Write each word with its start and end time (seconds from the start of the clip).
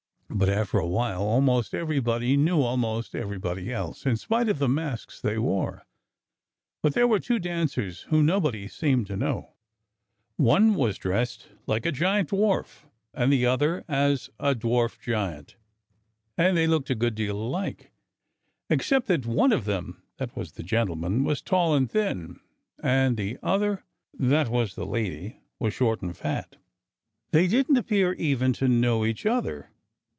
But 0.33 0.47
after 0.47 0.79
a 0.79 0.87
while 0.87 1.21
almost 1.21 1.73
everybody 1.75 2.37
knew 2.37 2.61
almost 2.61 3.13
everybody 3.15 3.71
else 3.71 4.05
in 4.05 4.15
spite 4.15 4.47
of 4.47 4.59
the 4.59 4.69
masks 4.69 5.19
they 5.19 5.37
wore. 5.37 5.85
But 6.81 6.93
there 6.93 7.07
were 7.07 7.19
two 7.19 7.37
dancers 7.37 8.03
whom 8.03 8.25
nobody 8.27 8.69
seemed 8.69 9.07
to 9.07 9.17
know. 9.17 9.53
One 10.37 10.75
was 10.75 10.97
dressed 10.97 11.49
as 11.67 11.75
a 11.85 11.91
giant 11.91 12.29
dwarf, 12.29 12.85
and 13.13 13.31
the 13.31 13.45
other 13.45 13.83
as 13.89 14.29
a 14.39 14.55
dwarf 14.55 15.01
giant. 15.01 15.57
And 16.37 16.55
they 16.55 16.65
looked 16.65 16.89
a 16.89 16.95
good 16.95 17.13
deal 17.13 17.37
alike, 17.37 17.91
except 18.69 19.07
that 19.07 19.25
one 19.25 19.51
of 19.51 19.65
them 19.65 20.01
(that 20.17 20.35
was 20.35 20.53
the 20.53 20.63
gentleman) 20.63 21.25
was 21.25 21.41
tall 21.41 21.75
and 21.75 21.91
thin; 21.91 22.39
and 22.81 23.17
the 23.17 23.37
other 23.43 23.83
(that 24.17 24.47
was 24.47 24.73
the 24.75 24.85
lady) 24.87 25.41
was 25.59 25.73
short 25.73 26.01
and 26.01 26.15
fat. 26.17 26.55
They 27.31 27.47
didn't 27.47 27.77
appear 27.77 28.13
even 28.13 28.53
to 28.53 28.69
know 28.69 29.03
each 29.05 29.25
other. 29.25 29.67